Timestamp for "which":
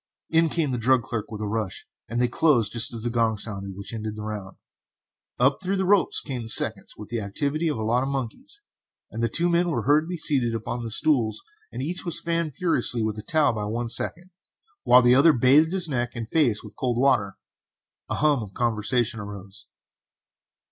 3.77-3.93